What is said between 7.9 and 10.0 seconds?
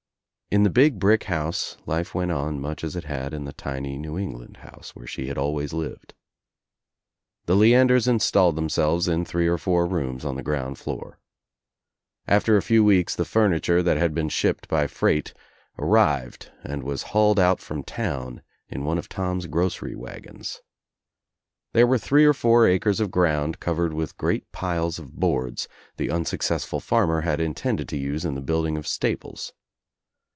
installed themselves in three or four